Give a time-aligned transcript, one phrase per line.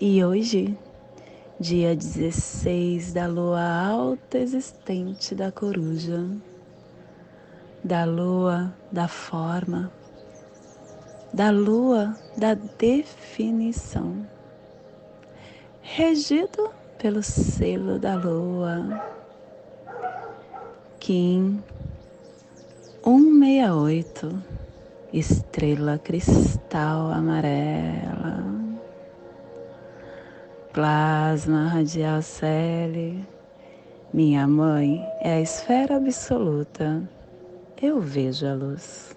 [0.00, 0.76] E hoje,
[1.58, 6.26] dia 16 da lua alta existente da coruja,
[7.84, 9.92] da lua da forma,
[11.32, 14.26] da lua da definição,
[15.80, 19.00] regido pelo selo da lua,
[20.98, 21.62] Kim
[23.04, 24.42] 168,
[25.12, 28.63] estrela cristal amarela,
[30.74, 33.24] plasma radial Cele,
[34.12, 37.00] minha mãe é a esfera absoluta,
[37.80, 39.16] eu vejo a luz.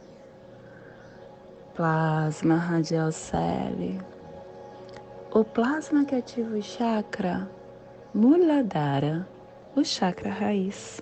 [1.74, 4.00] Plasma radial Cele,
[5.34, 7.50] o plasma que ativa o chakra
[8.14, 9.28] Muladhara,
[9.76, 11.02] o chakra raiz.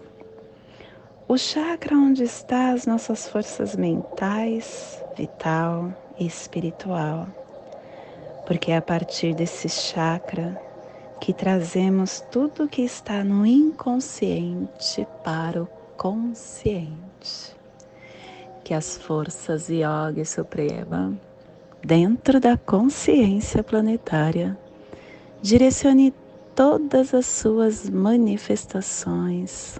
[1.27, 7.27] O chakra onde está as nossas forças mentais, vital e espiritual.
[8.45, 10.61] Porque é a partir desse chakra
[11.19, 17.55] que trazemos tudo que está no inconsciente para o consciente.
[18.63, 21.13] Que as forças Yoga Suprema,
[21.83, 24.57] dentro da consciência planetária,
[25.41, 26.13] direcione
[26.55, 29.79] todas as suas manifestações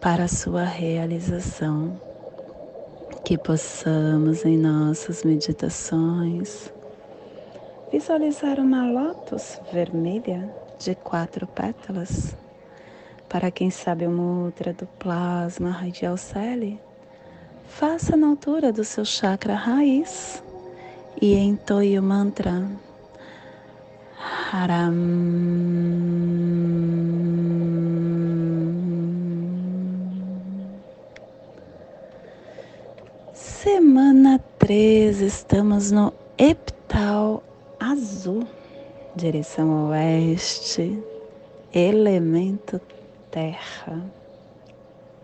[0.00, 2.00] para a sua realização.
[3.24, 6.72] Que possamos em nossas meditações
[7.90, 12.36] visualizar uma lótus vermelha de quatro pétalas.
[13.28, 16.80] Para quem sabe o mudra do plasma radial celi,
[17.68, 20.42] faça na altura do seu chakra raiz
[21.20, 22.68] e entoie o mantra
[24.52, 24.94] Haram.
[33.32, 37.42] Semana 3, estamos no epital
[37.92, 38.44] azul,
[39.14, 41.00] direção oeste,
[41.72, 42.80] elemento
[43.30, 44.02] terra,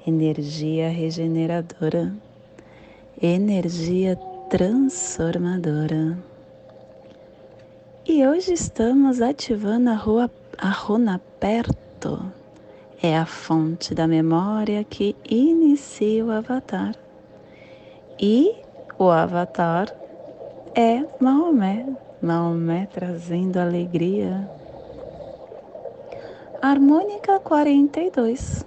[0.06, 2.14] energia regeneradora,
[3.20, 4.16] energia
[4.48, 6.16] transformadora.
[8.06, 12.32] E hoje estamos ativando a, rua, a runa perto.
[13.02, 16.94] É a fonte da memória que inicia o avatar.
[18.20, 18.54] E
[18.98, 19.92] o avatar
[20.76, 21.86] é Maomé,
[22.22, 24.48] Maomé trazendo alegria.
[26.62, 28.64] Harmônica 42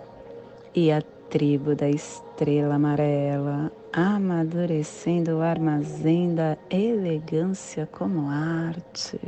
[0.76, 9.22] e a tribo da estrela amarela amadurecendo o armazém da elegância como arte.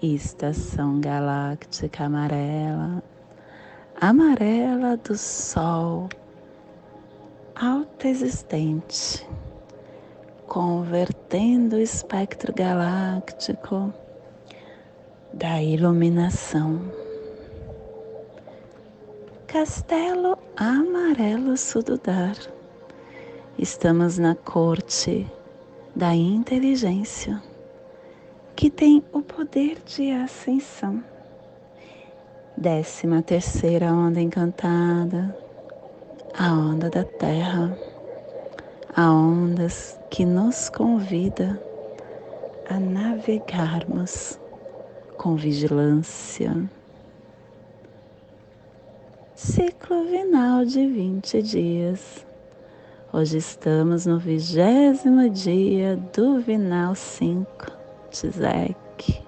[0.00, 3.02] Estação galáctica amarela,
[4.00, 6.08] amarela do sol
[7.56, 9.26] alta existente,
[10.46, 13.92] convertendo o espectro galáctico
[15.32, 16.80] da iluminação.
[19.46, 22.36] Castelo Amarelo Sududar.
[23.58, 25.26] Estamos na corte
[25.94, 27.42] da inteligência,
[28.54, 31.02] que tem o poder de ascensão.
[32.56, 35.36] Décima terceira onda encantada
[36.38, 37.76] a onda da terra,
[38.96, 41.60] a ondas que nos convida
[42.66, 44.40] a navegarmos
[45.18, 46.50] com vigilância.
[49.34, 52.26] Ciclo vinal de 20 dias.
[53.12, 57.46] Hoje estamos no vigésimo dia do Vinal 5
[58.10, 59.22] Tzek,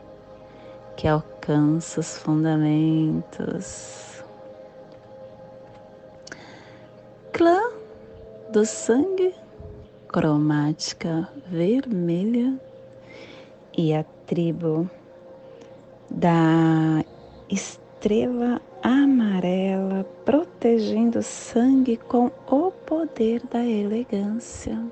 [0.97, 4.25] que alcança os fundamentos
[7.35, 7.61] clã
[8.51, 9.35] do sangue
[10.09, 12.59] cromática vermelha
[13.77, 14.91] e a tribo
[16.11, 17.05] da
[17.51, 24.83] estrela amarela protegendo o sangue com o poder da elegância.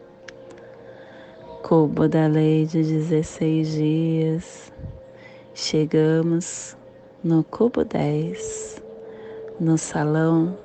[1.63, 4.73] Cubo da lei de 16 dias.
[5.55, 6.77] Chegamos
[7.25, 8.83] no cubo 10,
[9.59, 10.57] no salão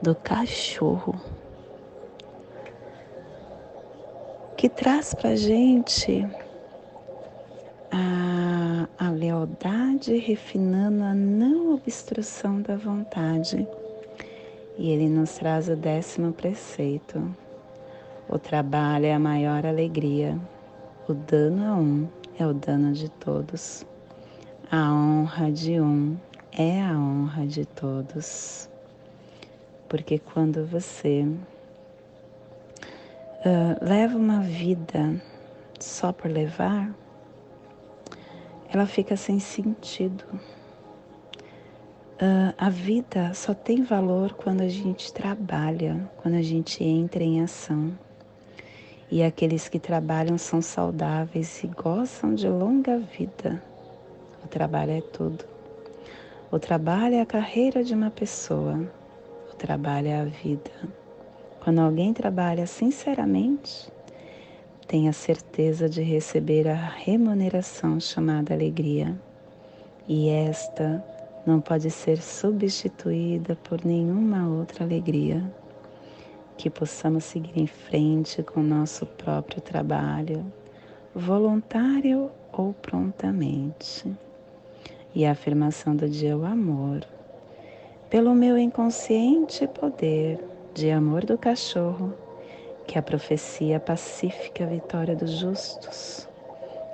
[0.00, 1.14] do cachorro,
[4.60, 6.22] que traz para gente
[7.90, 13.66] a, a maldade, refinando a não obstrução da vontade.
[14.76, 17.34] E ele nos traz o décimo preceito.
[18.28, 20.38] O trabalho é a maior alegria.
[21.08, 22.08] O dano a um
[22.38, 23.86] é o dano de todos.
[24.70, 26.18] A honra de um
[26.52, 28.68] é a honra de todos.
[29.88, 31.26] Porque quando você
[33.40, 35.20] uh, leva uma vida
[35.78, 36.94] só por levar,
[38.72, 40.24] ela fica sem sentido.
[42.22, 47.42] Uh, a vida só tem valor quando a gente trabalha, quando a gente entra em
[47.42, 47.98] ação.
[49.10, 53.60] E aqueles que trabalham são saudáveis e gozam de longa vida.
[54.44, 55.44] O trabalho é tudo.
[56.50, 58.88] O trabalho é a carreira de uma pessoa.
[59.52, 60.99] O trabalho é a vida.
[61.60, 63.92] Quando alguém trabalha sinceramente,
[64.88, 69.14] tenha certeza de receber a remuneração chamada alegria.
[70.08, 71.04] E esta
[71.46, 75.44] não pode ser substituída por nenhuma outra alegria.
[76.56, 80.50] Que possamos seguir em frente com nosso próprio trabalho,
[81.14, 84.10] voluntário ou prontamente.
[85.14, 87.04] E a afirmação do dia é o amor.
[88.08, 90.42] Pelo meu inconsciente poder
[90.74, 92.14] de amor do cachorro,
[92.86, 96.28] que a profecia pacífica vitória dos justos,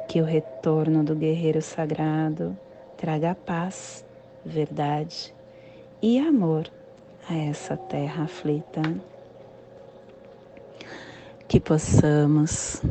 [0.08, 2.56] que o retorno do guerreiro sagrado
[2.96, 4.04] traga paz,
[4.44, 5.34] verdade
[6.00, 6.70] e amor
[7.28, 8.82] a essa terra aflita.
[11.48, 12.82] Que possamos,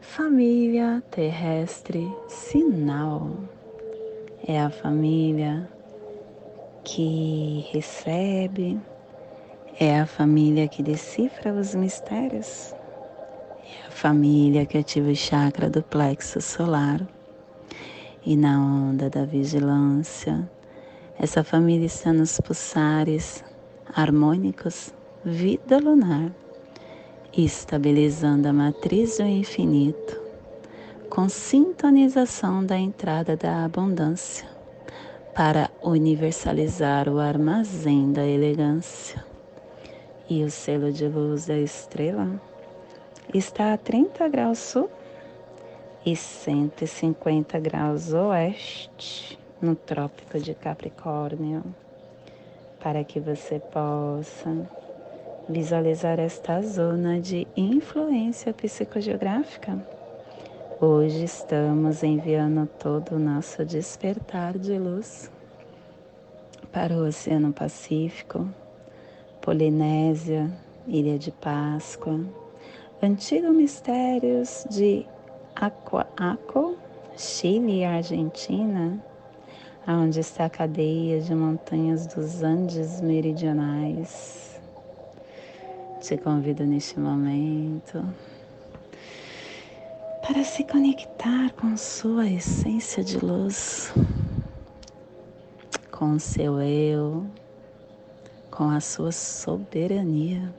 [0.00, 3.30] família terrestre sinal,
[4.46, 5.68] é a família
[6.84, 8.78] que recebe,
[9.80, 12.74] é a família que decifra os mistérios,
[13.64, 17.00] é a família que ativa o chakra do plexo solar.
[18.24, 20.48] E na onda da vigilância,
[21.18, 23.42] essa família está nos pulsares
[23.94, 24.94] harmônicos
[25.24, 26.30] vida lunar,
[27.36, 30.20] estabilizando a matriz do infinito,
[31.08, 34.53] com sintonização da entrada da abundância
[35.34, 39.24] para universalizar o armazém da elegância.
[40.30, 42.40] E o selo de luz da estrela
[43.34, 44.88] está a 30 graus sul
[46.06, 51.64] e 150 graus oeste no Trópico de Capricórnio,
[52.80, 54.70] para que você possa
[55.48, 59.84] visualizar esta zona de influência psicogeográfica
[60.80, 65.30] Hoje estamos enviando todo o nosso despertar de luz
[66.72, 68.48] para o Oceano Pacífico,
[69.40, 70.50] Polinésia,
[70.88, 72.18] Ilha de Páscoa,
[73.00, 75.06] Antigo Mistérios de
[75.54, 76.76] Aquaco,
[77.16, 79.00] Chile e Argentina,
[79.86, 84.60] onde está a cadeia de montanhas dos Andes meridionais.
[86.00, 88.04] Te convido neste momento
[90.26, 93.92] para se conectar com sua essência de luz,
[95.90, 97.26] com seu eu,
[98.50, 100.50] com a sua soberania.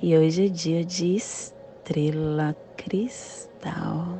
[0.00, 4.16] E hoje é dia de estrela cristal.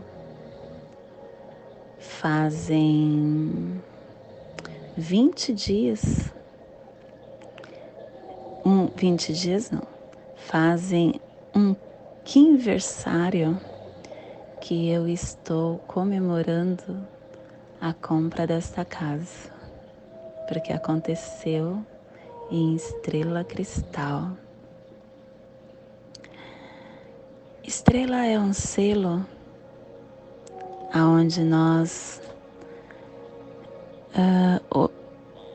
[2.00, 3.80] Fazem
[4.96, 6.34] 20 dias,
[8.66, 9.86] um, 20 dias não,
[10.34, 11.20] fazem
[11.54, 11.72] um
[12.24, 13.60] que aniversário
[14.58, 17.06] que eu estou comemorando
[17.78, 19.52] a compra desta casa,
[20.48, 21.84] porque aconteceu
[22.50, 24.30] em Estrela Cristal.
[27.62, 29.26] Estrela é um selo
[30.94, 32.22] aonde nós
[34.16, 34.90] uh,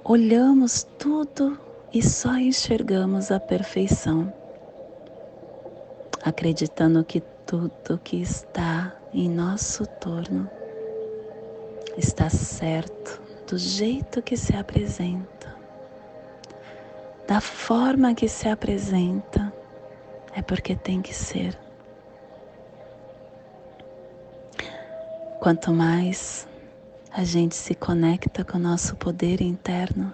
[0.03, 1.59] olhamos tudo
[1.91, 4.38] e só enxergamos a perfeição
[6.23, 10.49] acreditando que tudo que está em nosso torno
[11.97, 15.55] está certo do jeito que se apresenta,
[17.27, 19.51] da forma que se apresenta,
[20.35, 21.57] é porque tem que ser.
[25.39, 26.47] Quanto mais
[27.11, 30.13] a gente se conecta com o nosso poder interno,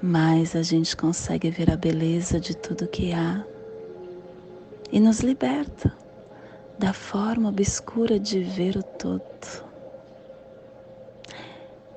[0.00, 3.44] mais a gente consegue ver a beleza de tudo que há
[4.90, 5.92] e nos liberta
[6.78, 9.66] da forma obscura de ver o todo.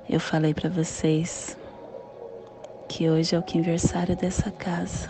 [0.10, 1.58] Eu falei para vocês
[2.90, 5.10] que hoje é o aniversário dessa casa.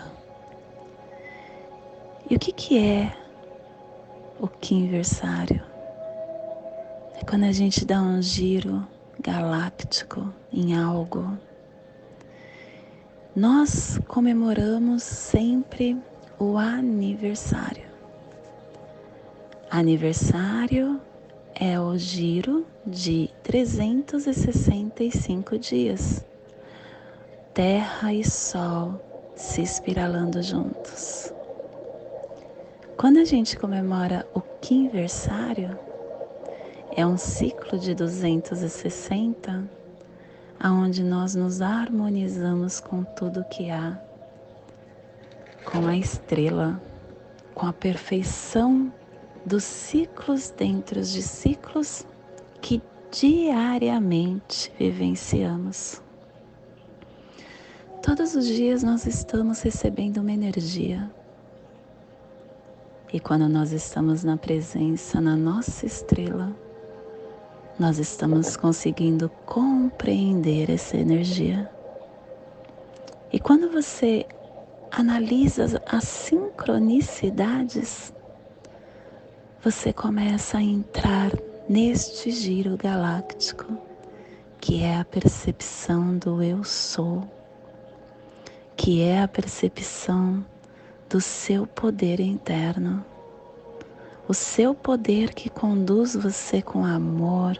[2.30, 3.12] E o que, que é
[4.42, 5.62] o quinversário.
[7.14, 8.86] É quando a gente dá um giro
[9.20, 11.38] galáctico em algo.
[13.34, 15.96] Nós comemoramos sempre
[16.42, 17.86] o aniversário.
[19.70, 21.00] Aniversário
[21.54, 26.26] é o giro de 365 dias.
[27.54, 29.00] Terra e Sol
[29.36, 31.32] se espiralando juntos.
[32.96, 35.78] Quando a gente comemora o quinversário,
[36.96, 39.62] é um ciclo de 260,
[40.58, 43.96] aonde nós nos harmonizamos com tudo que há,
[45.64, 46.80] com a estrela,
[47.54, 48.92] com a perfeição
[49.44, 52.06] dos ciclos dentro de ciclos
[52.60, 56.02] que diariamente vivenciamos.
[58.02, 61.10] Todos os dias nós estamos recebendo uma energia.
[63.12, 66.56] E quando nós estamos na presença, na nossa estrela,
[67.78, 71.70] nós estamos conseguindo compreender essa energia.
[73.32, 74.26] E quando você
[74.92, 78.12] analisa as sincronicidades,
[79.64, 81.30] você começa a entrar
[81.66, 83.78] neste giro galáctico,
[84.60, 87.26] que é a percepção do eu sou,
[88.76, 90.44] que é a percepção
[91.08, 93.02] do seu poder interno,
[94.28, 97.58] o seu poder que conduz você com amor,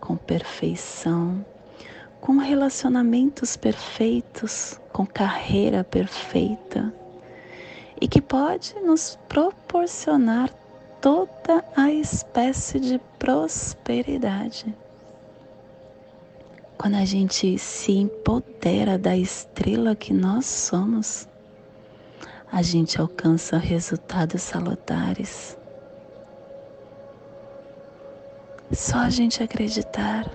[0.00, 1.44] com perfeição,
[2.20, 6.92] com relacionamentos perfeitos, com carreira perfeita
[8.00, 10.50] e que pode nos proporcionar
[11.00, 14.74] toda a espécie de prosperidade.
[16.76, 21.28] Quando a gente se empodera da estrela que nós somos,
[22.50, 25.58] a gente alcança resultados salutares.
[28.72, 30.30] Só a gente acreditar,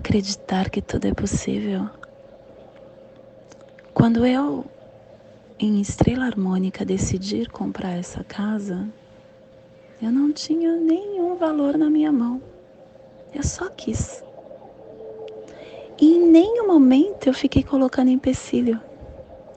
[0.00, 1.88] acreditar que tudo é possível.
[3.92, 4.64] Quando eu
[5.58, 8.88] em estrela harmônica decidir comprar essa casa,
[10.00, 12.40] eu não tinha nenhum valor na minha mão.
[13.34, 14.24] Eu só quis.
[16.00, 18.80] E em nenhum momento eu fiquei colocando empecilho.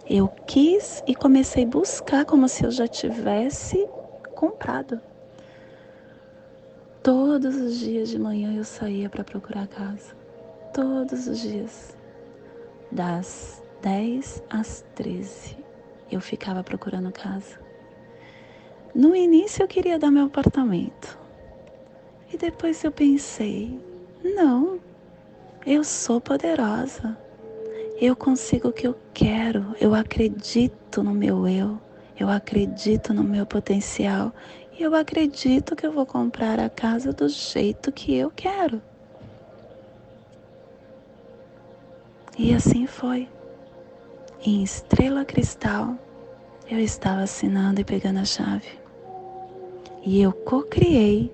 [0.09, 3.87] Eu quis e comecei a buscar como se eu já tivesse
[4.35, 4.99] comprado.
[7.01, 10.22] Todos os dias de manhã eu saía para procurar casa.
[10.73, 11.95] Todos os dias.
[12.91, 15.55] Das 10 às 13
[16.11, 17.59] eu ficava procurando casa.
[18.95, 21.15] No início eu queria dar meu apartamento.
[22.33, 23.79] E depois eu pensei:
[24.23, 24.79] não,
[25.63, 27.15] eu sou poderosa.
[28.01, 29.75] Eu consigo o que eu quero.
[29.79, 31.79] Eu acredito no meu eu.
[32.19, 34.33] Eu acredito no meu potencial.
[34.75, 38.81] E eu acredito que eu vou comprar a casa do jeito que eu quero.
[42.37, 43.29] E assim foi.
[44.43, 45.95] Em estrela cristal,
[46.69, 48.69] eu estava assinando e pegando a chave.
[50.03, 51.31] E eu co-criei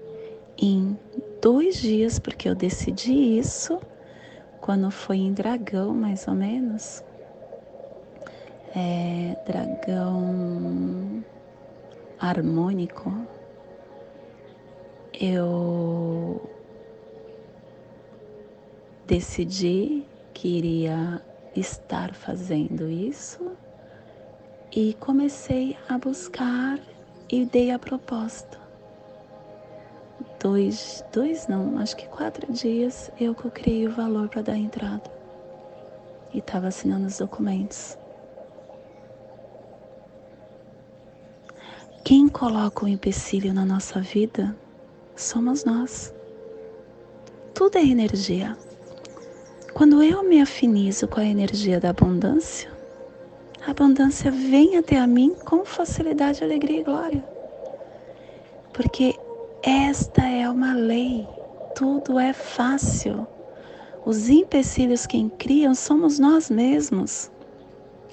[0.58, 0.98] em
[1.42, 3.80] dois dias, porque eu decidi isso
[4.60, 7.02] quando foi em dragão, mais ou menos.
[8.76, 11.24] É, dragão
[12.20, 13.12] harmônico.
[15.14, 16.42] Eu
[19.08, 21.22] decidi que iria
[21.56, 23.52] estar fazendo isso
[24.72, 26.80] e comecei a buscar
[27.30, 28.58] e dei a proposta.
[30.42, 35.12] Dois, dois não, acho que quatro dias eu criei o valor para dar entrada
[36.34, 37.98] e estava assinando os documentos.
[42.04, 44.56] Quem coloca o empecilho na nossa vida
[45.16, 46.14] somos nós.
[47.54, 48.58] Tudo é energia.
[49.80, 52.70] Quando eu me afinizo com a energia da abundância,
[53.66, 57.24] a abundância vem até a mim com facilidade, alegria e glória.
[58.74, 59.16] Porque
[59.64, 61.26] esta é uma lei,
[61.76, 63.26] tudo é fácil.
[64.06, 67.32] Os empecilhos quem criam somos nós mesmos.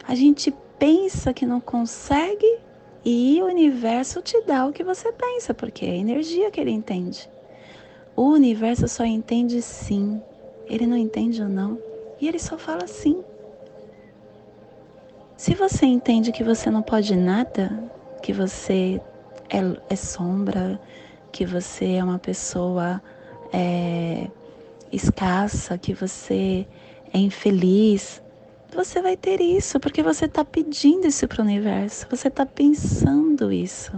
[0.06, 2.60] A gente pensa que não consegue
[3.04, 6.70] e o universo te dá o que você pensa, porque é a energia que ele
[6.70, 7.28] entende.
[8.14, 10.22] O universo só entende sim,
[10.66, 11.78] ele não entende ou não.
[12.20, 13.22] E ele só fala sim.
[15.36, 17.90] Se você entende que você não pode nada,
[18.22, 19.00] que você
[19.50, 19.58] é,
[19.90, 20.80] é sombra,
[21.30, 23.02] que você é uma pessoa
[23.52, 24.28] é,
[24.90, 26.66] escassa, que você
[27.12, 28.22] é infeliz,
[28.74, 33.52] você vai ter isso, porque você está pedindo isso para o universo, você está pensando
[33.52, 33.92] isso.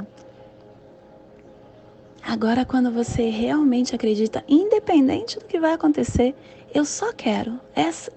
[2.22, 6.34] Agora, quando você realmente acredita, independente do que vai acontecer,
[6.74, 7.60] eu só quero.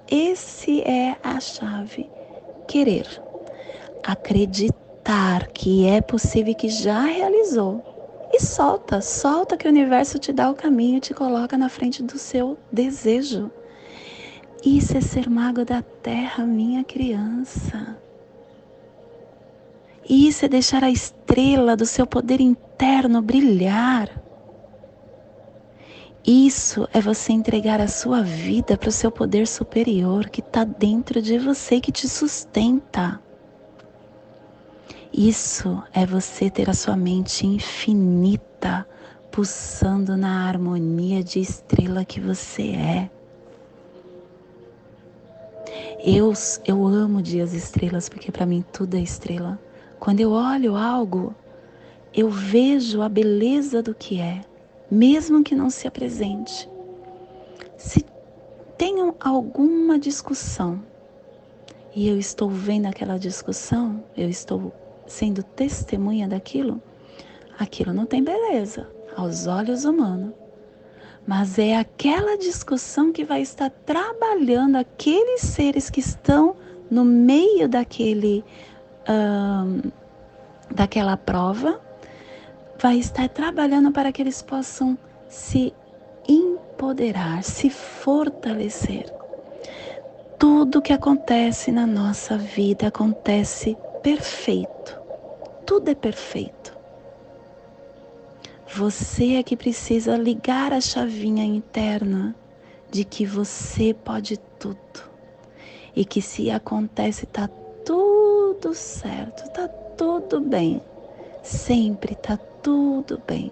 [0.10, 2.10] Esse é a chave.
[2.67, 3.08] Querer.
[4.03, 7.84] Acreditar que é possível que já realizou.
[8.34, 12.01] E solta, solta que o universo te dá o caminho e te coloca na frente
[12.01, 13.51] do seu desejo.
[14.63, 17.98] Isso é ser mago da terra, minha criança.
[20.08, 24.10] Isso é deixar a estrela do seu poder interno brilhar.
[26.25, 31.19] Isso é você entregar a sua vida para o seu poder superior que está dentro
[31.21, 33.19] de você, que te sustenta.
[35.11, 38.87] Isso é você ter a sua mente infinita
[39.31, 43.09] pulsando na harmonia de estrela que você é.
[46.03, 46.33] Eu,
[46.65, 49.59] eu amo dias estrelas porque para mim tudo é estrela.
[49.99, 51.35] Quando eu olho algo,
[52.13, 54.41] eu vejo a beleza do que é,
[54.91, 56.69] mesmo que não se apresente.
[57.77, 58.05] Se
[58.77, 60.83] tenham alguma discussão
[61.95, 64.74] e eu estou vendo aquela discussão, eu estou
[65.07, 66.81] sendo testemunha daquilo,
[67.57, 70.33] aquilo não tem beleza aos olhos humanos.
[71.25, 76.55] Mas é aquela discussão que vai estar trabalhando aqueles seres que estão
[76.89, 78.43] no meio daquele
[80.74, 81.81] daquela prova,
[82.81, 84.97] vai estar trabalhando para que eles possam
[85.29, 85.71] se
[86.27, 89.05] empoderar, se fortalecer.
[90.39, 95.00] Tudo que acontece na nossa vida acontece perfeito.
[95.63, 96.75] Tudo é perfeito.
[98.73, 102.36] Você é que precisa ligar a chavinha interna
[102.89, 104.79] de que você pode tudo
[105.95, 107.47] e que se acontece tá
[107.86, 110.82] tudo certo, tá tudo bem.
[111.43, 113.52] Sempre tá tudo bem.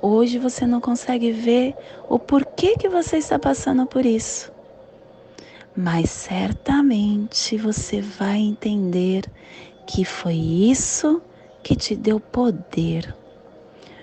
[0.00, 1.74] Hoje você não consegue ver
[2.08, 4.50] o porquê que você está passando por isso.
[5.76, 9.24] Mas certamente você vai entender
[9.86, 11.22] que foi isso
[11.62, 13.14] que te deu poder.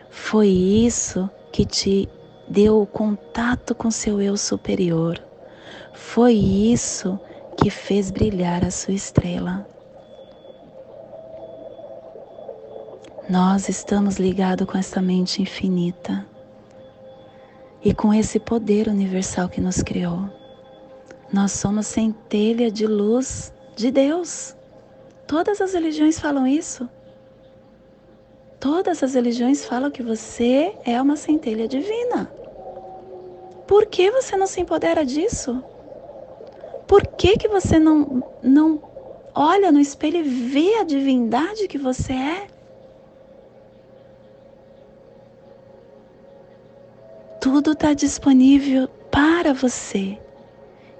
[0.09, 2.07] Foi isso que te
[2.47, 5.21] deu o contato com seu eu superior.
[5.93, 7.19] Foi isso
[7.57, 9.67] que fez brilhar a sua estrela.
[13.29, 16.25] Nós estamos ligados com essa mente infinita
[17.85, 20.27] e com esse poder universal que nos criou.
[21.31, 24.55] Nós somos centelha de luz de Deus.
[25.27, 26.89] Todas as religiões falam isso.
[28.59, 32.33] Todas as religiões falam que você é uma centelha divina.
[33.67, 35.63] Por que você não se empodera disso?
[36.87, 38.81] Por que, que você não, não
[39.35, 42.58] olha no espelho e vê a divindade que você é?
[47.39, 50.17] Tudo está disponível para você.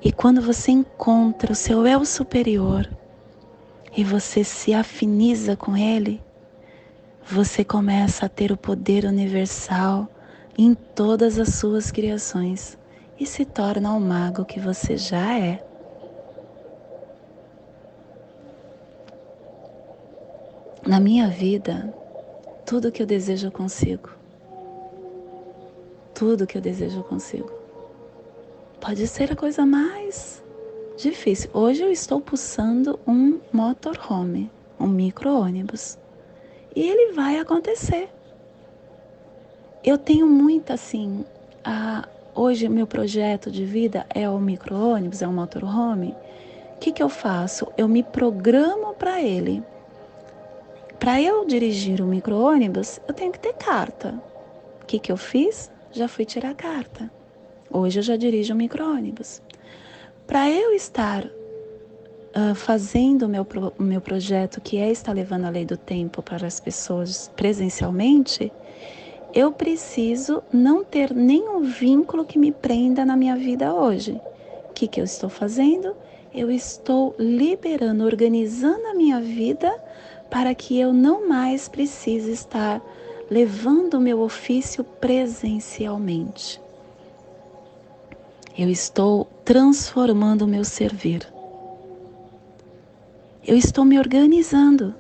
[0.02, 2.90] E quando você encontra o seu eu superior
[3.96, 6.22] e você se afiniza com ele,
[7.30, 10.08] você começa a ter o poder universal
[10.58, 12.78] em todas as suas criações
[13.20, 15.60] e se torna o mago que você já é.
[20.88, 21.94] Na minha vida,
[22.66, 24.19] tudo que eu desejo eu consigo.
[26.20, 27.50] Tudo que eu desejo consigo.
[28.82, 30.44] Pode ser a coisa mais
[30.98, 31.50] difícil.
[31.54, 35.98] Hoje eu estou pulsando um motorhome, um micro-ônibus.
[36.76, 38.10] E ele vai acontecer.
[39.82, 41.24] Eu tenho muito assim.
[41.64, 42.06] A,
[42.36, 46.14] hoje meu projeto de vida é o micro-ônibus, é o motorhome.
[46.76, 47.66] O que, que eu faço?
[47.78, 49.64] Eu me programo para ele.
[51.00, 54.22] Para eu dirigir o micro-ônibus, eu tenho que ter carta.
[54.84, 55.72] O que, que eu fiz?
[55.92, 57.12] Já fui tirar carta.
[57.72, 59.42] Hoje eu já dirijo o micro-ônibus.
[60.28, 65.50] Para eu estar uh, fazendo o meu, pro, meu projeto, que é estar levando a
[65.50, 68.52] lei do tempo para as pessoas presencialmente,
[69.34, 74.22] eu preciso não ter nenhum vínculo que me prenda na minha vida hoje.
[74.70, 75.96] O que, que eu estou fazendo?
[76.32, 79.76] Eu estou liberando, organizando a minha vida
[80.30, 82.80] para que eu não mais precise estar
[83.30, 86.60] levando o meu ofício presencialmente.
[88.58, 91.32] Eu estou transformando o meu servir.
[93.46, 94.94] Eu estou me organizando.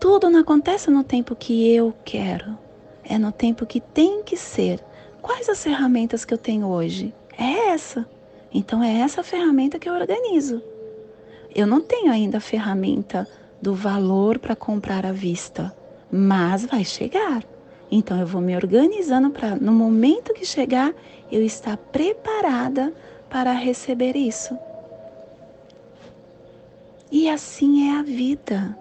[0.00, 2.58] Tudo não acontece no tempo que eu quero,
[3.04, 4.80] é no tempo que tem que ser.
[5.20, 7.14] Quais as ferramentas que eu tenho hoje?
[7.38, 8.08] É essa.
[8.52, 10.62] Então é essa ferramenta que eu organizo.
[11.54, 13.28] Eu não tenho ainda a ferramenta
[13.60, 15.72] do valor para comprar à vista,
[16.12, 17.42] mas vai chegar.
[17.90, 20.94] Então eu vou me organizando para no momento que chegar
[21.30, 22.92] eu estar preparada
[23.30, 24.56] para receber isso.
[27.10, 28.76] E assim é a vida.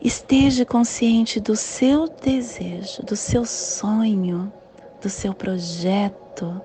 [0.00, 4.52] Esteja consciente do seu desejo, do seu sonho,
[5.02, 6.60] do seu projeto.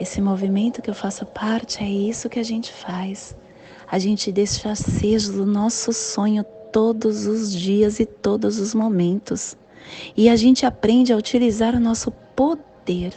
[0.00, 3.36] Esse movimento que eu faço parte é isso que a gente faz.
[3.86, 9.56] A gente deixa aceso o nosso sonho todos os dias e todos os momentos.
[10.16, 13.12] E a gente aprende a utilizar o nosso poder.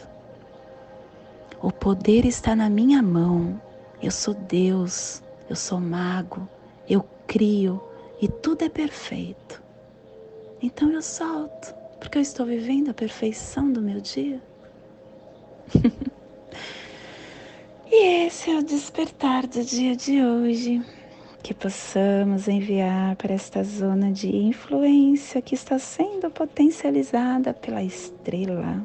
[1.62, 3.60] O poder está na minha mão.
[4.02, 6.46] Eu sou Deus, eu sou mago,
[6.88, 7.82] eu crio,
[8.20, 9.62] e tudo é perfeito.
[10.62, 14.40] Então eu solto, porque eu estou vivendo a perfeição do meu dia.
[17.90, 20.84] e esse é o despertar do dia de hoje.
[21.46, 28.84] Que possamos enviar para esta zona de influência que está sendo potencializada pela estrela,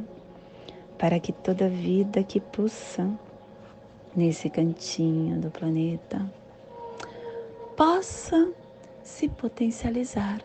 [0.96, 3.10] para que toda vida que pulsa
[4.16, 6.24] nesse cantinho do planeta
[7.76, 8.52] possa
[9.02, 10.40] se potencializar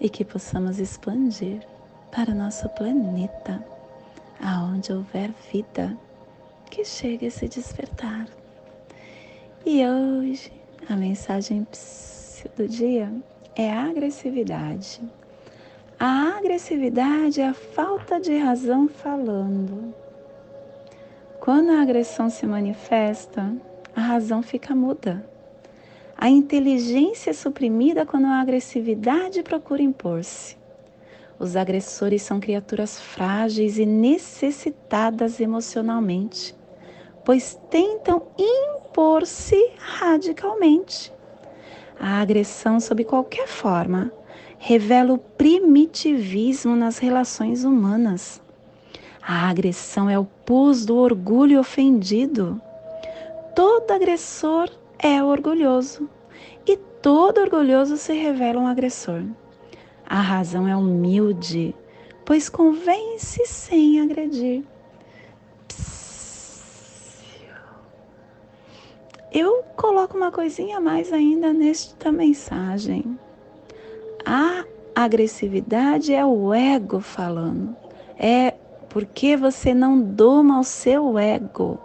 [0.00, 1.64] e que possamos expandir
[2.10, 3.64] para nosso planeta,
[4.42, 5.96] aonde houver vida,
[6.68, 8.26] que chegue a se despertar.
[9.64, 11.66] E hoje a mensagem
[12.56, 13.12] do dia
[13.54, 15.00] é a agressividade.
[15.98, 19.94] A agressividade é a falta de razão falando.
[21.38, 23.54] Quando a agressão se manifesta,
[23.94, 25.24] a razão fica muda.
[26.16, 30.56] A inteligência é suprimida quando a agressividade procura impor-se.
[31.38, 36.54] Os agressores são criaturas frágeis e necessitadas emocionalmente,
[37.24, 41.12] pois tentam impor-se radicalmente.
[41.98, 44.10] A agressão, sob qualquer forma,
[44.58, 48.40] revela o primitivismo nas relações humanas.
[49.22, 52.60] A agressão é o pus do orgulho ofendido.
[53.54, 56.08] Todo agressor é orgulhoso
[56.66, 59.22] e todo orgulhoso se revela um agressor.
[60.06, 61.74] A razão é humilde,
[62.24, 64.64] pois convence sem agredir.
[69.32, 73.18] Eu coloco uma coisinha a mais ainda nesta mensagem.
[74.24, 74.64] A
[74.94, 77.76] agressividade é o ego falando.
[78.18, 78.54] É
[78.88, 81.78] porque você não doma o seu ego.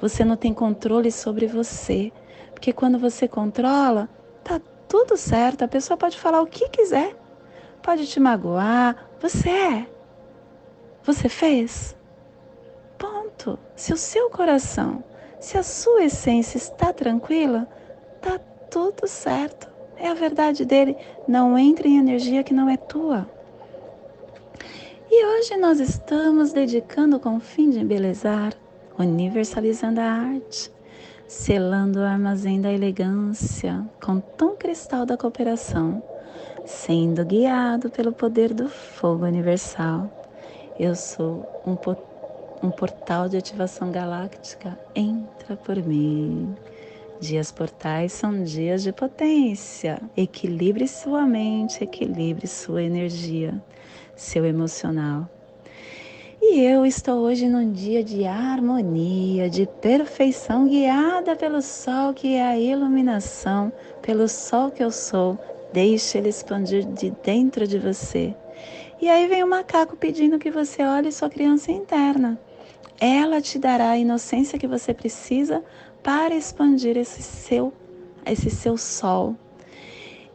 [0.00, 2.10] Você não tem controle sobre você.
[2.54, 4.08] Porque quando você controla,
[4.42, 5.62] tá tudo certo.
[5.62, 7.14] A pessoa pode falar o que quiser,
[7.82, 8.96] pode te magoar.
[9.20, 9.86] Você é.
[11.04, 11.94] Você fez.
[12.98, 13.58] Ponto.
[13.76, 15.04] Se o seu coração,
[15.40, 17.66] se a sua essência está tranquila,
[18.20, 18.38] tá
[18.70, 19.68] tudo certo.
[19.96, 20.96] É a verdade dele.
[21.26, 23.28] Não entre em energia que não é tua.
[25.10, 28.52] E hoje nós estamos dedicando com o fim de embelezar,
[28.96, 30.70] universalizando a arte
[31.30, 36.02] selando o armazém da elegância com tom cristal da cooperação,
[36.66, 40.10] sendo guiado pelo poder do fogo universal.
[40.76, 41.76] Eu sou um,
[42.62, 46.54] um portal de ativação galáctica, entra por mim.
[47.20, 50.00] Dias portais são dias de potência.
[50.16, 53.62] Equilibre sua mente, equilibre sua energia,
[54.16, 55.28] seu emocional.
[56.42, 62.42] E eu estou hoje num dia de harmonia, de perfeição, guiada pelo sol que é
[62.42, 63.70] a iluminação,
[64.00, 65.38] pelo sol que eu sou.
[65.72, 68.34] Deixe ele expandir de dentro de você.
[69.00, 72.38] E aí vem o macaco pedindo que você olhe sua criança interna.
[73.00, 75.64] Ela te dará a inocência que você precisa
[76.02, 77.72] para expandir esse seu,
[78.24, 79.34] esse seu sol.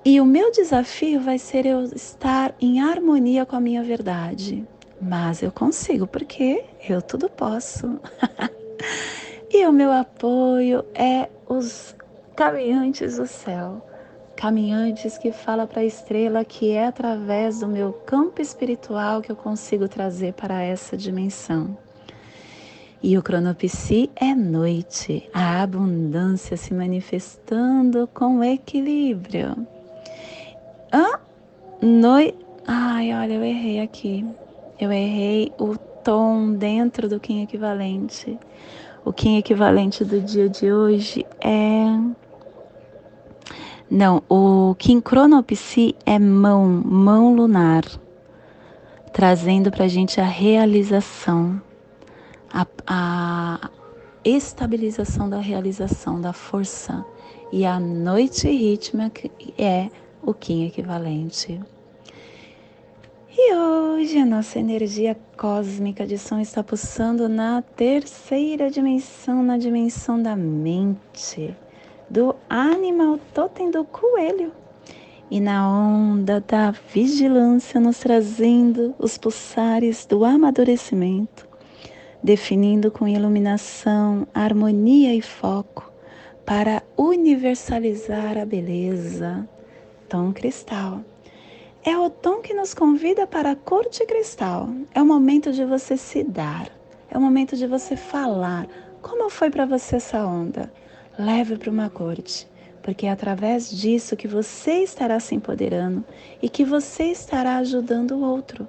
[0.04, 4.65] E o meu desafio vai ser eu estar em harmonia com a minha verdade
[5.01, 7.99] mas eu consigo porque eu tudo posso.
[9.51, 11.95] e o meu apoio é os
[12.36, 13.86] caminhantes do céu,
[14.36, 19.36] caminhantes que fala para a estrela que é através do meu campo espiritual que eu
[19.36, 21.78] consigo trazer para essa dimensão.
[23.03, 29.67] E o cronopsi é noite, a abundância se manifestando com equilíbrio.
[30.91, 31.19] Ah,
[31.81, 32.38] noite.
[32.67, 34.25] Ai, olha, eu errei aqui.
[34.79, 38.39] Eu errei o tom dentro do Kim equivalente.
[39.03, 41.86] O Kim equivalente do dia de hoje é.
[43.89, 47.84] Não, o Kim cronopsi é mão, mão lunar,
[49.13, 51.62] trazendo para a gente a realização,
[52.51, 53.69] a, a
[54.23, 57.05] estabilização da realização, da força.
[57.51, 59.89] E a noite rítmica é
[60.21, 61.62] o Kim equivalente.
[63.38, 70.21] E hoje a nossa energia cósmica de som está pulsando na terceira dimensão, na dimensão
[70.21, 71.55] da mente,
[72.10, 74.53] do animal totem do coelho.
[75.29, 81.44] E na onda da vigilância, nos trazendo os pulsares do amadurecimento,
[82.25, 85.91] definindo com iluminação, harmonia e foco
[86.43, 89.47] para universalizar a beleza.
[90.09, 91.01] Tom cristal
[91.83, 94.69] é o tom que nos convida para a corte cristal.
[94.91, 96.67] É o momento de você se dar.
[97.11, 98.67] É o momento de você falar.
[99.03, 100.73] Como foi para você essa onda?
[101.19, 102.47] Leve para uma corte,
[102.81, 106.03] porque é através disso que você estará se empoderando
[106.41, 108.67] e que você estará ajudando o outro.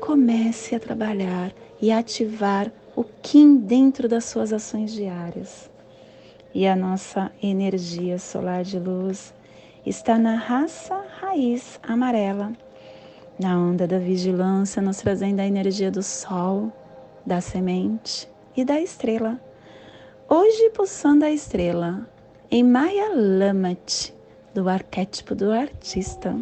[0.00, 5.70] Comece a trabalhar e ativar o Kim dentro das suas ações diárias.
[6.54, 9.34] E a nossa energia solar de luz
[9.84, 12.52] está na raça raiz amarela,
[13.38, 16.72] na onda da vigilância, nos trazendo a energia do sol,
[17.26, 19.38] da semente e da estrela.
[20.26, 22.08] Hoje, pulsando a estrela
[22.50, 24.10] em Maya Lamat,
[24.54, 26.34] do arquétipo do artista.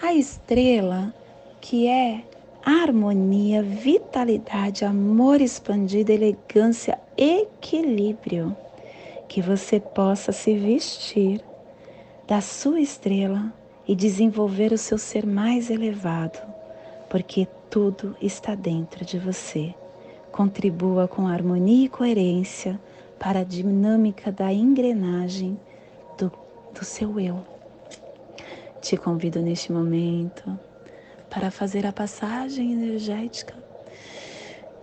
[0.00, 1.12] A estrela,
[1.60, 2.22] que é
[2.64, 8.56] harmonia, vitalidade, amor expandido, elegância, equilíbrio.
[9.28, 11.42] Que você possa se vestir
[12.26, 13.52] da sua estrela
[13.86, 16.38] e desenvolver o seu ser mais elevado,
[17.10, 19.74] porque tudo está dentro de você.
[20.30, 22.80] Contribua com harmonia e coerência
[23.18, 25.58] para a dinâmica da engrenagem
[26.16, 26.30] do,
[26.72, 27.44] do seu eu.
[28.80, 30.58] Te convido neste momento
[31.32, 33.54] para fazer a passagem energética,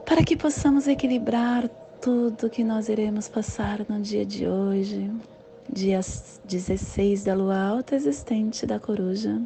[0.04, 1.70] para que possamos equilibrar
[2.02, 5.12] tudo que nós iremos passar no dia de hoje,
[5.72, 6.00] dia
[6.46, 9.40] 16 da lua alta existente da coruja,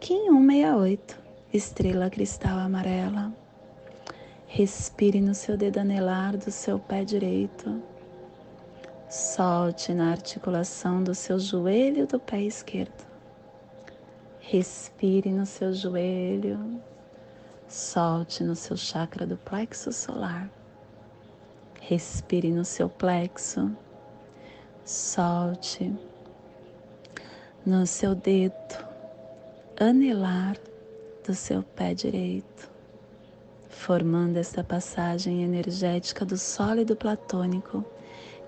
[0.00, 1.16] Kim 168,
[1.52, 3.32] estrela cristal amarela.
[4.48, 7.80] Respire no seu dedo anelar do seu pé direito.
[9.08, 13.13] Solte na articulação do seu joelho do pé esquerdo.
[14.46, 16.80] Respire no seu joelho.
[17.66, 20.50] Solte no seu chakra do plexo solar.
[21.80, 23.74] Respire no seu plexo
[24.84, 25.94] solte
[27.64, 28.54] no seu dedo
[29.80, 30.56] anelar
[31.26, 32.70] do seu pé direito,
[33.70, 37.82] formando essa passagem energética do sólido platônico,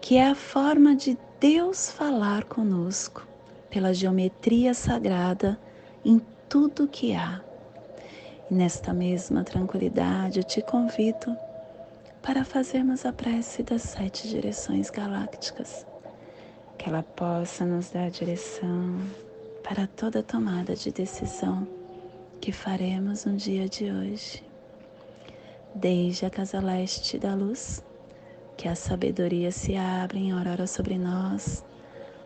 [0.00, 3.26] que é a forma de Deus falar conosco
[3.70, 5.58] pela geometria sagrada
[6.08, 7.40] em tudo que há.
[8.50, 11.36] E nesta mesma tranquilidade eu te convido
[12.22, 15.86] para fazermos a prece das sete direções galácticas
[16.76, 18.98] que ela possa nos dar direção
[19.62, 21.66] para toda tomada de decisão
[22.40, 24.44] que faremos no dia de hoje.
[25.74, 27.84] Desde a casa leste da luz,
[28.56, 31.64] que a sabedoria se abra em aurora sobre nós,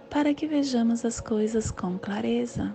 [0.08, 2.74] para que vejamos as coisas com clareza.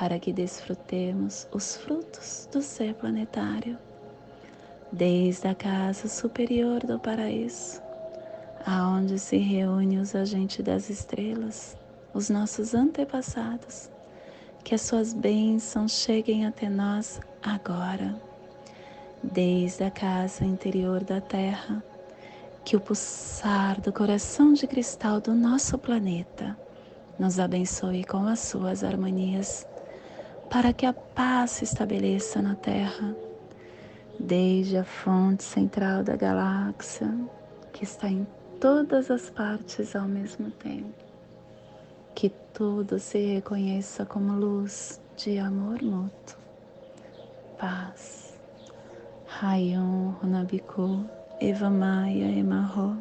[0.00, 3.76] para que desfrutemos os frutos do ser planetário.
[4.90, 7.82] Desde a casa superior do paraíso,
[8.64, 11.76] aonde se reúnem os agentes das estrelas,
[12.14, 13.90] os nossos antepassados,
[14.64, 18.18] que as suas bênçãos cheguem até nós agora,
[19.22, 21.84] desde a casa interior da Terra,
[22.64, 26.56] que o pulsar do coração de cristal do nosso planeta
[27.18, 29.66] nos abençoe com as suas harmonias,
[30.50, 33.14] para que a paz se estabeleça na Terra,
[34.18, 37.08] desde a fonte central da galáxia,
[37.72, 38.26] que está em
[38.58, 40.92] todas as partes ao mesmo tempo.
[42.16, 46.36] Que tudo se reconheça como luz de amor mútuo.
[47.56, 48.36] Paz.
[49.28, 51.04] Rayon Runabiku
[51.40, 52.96] Eva Maia Emarro.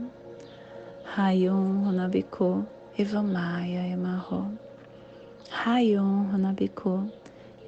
[1.15, 2.63] Rayon Runabiku
[2.97, 4.51] Eva Maia Emarro.
[5.49, 7.09] Rayon Runabiku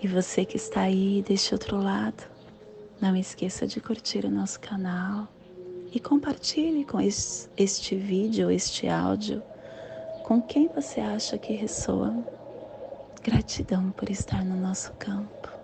[0.00, 2.22] E você que está aí deste outro lado,
[3.00, 5.26] não esqueça de curtir o nosso canal
[5.92, 9.42] e compartilhe com este, este vídeo, este áudio,
[10.24, 12.14] com quem você acha que ressoa.
[13.24, 15.57] Gratidão por estar no nosso campo.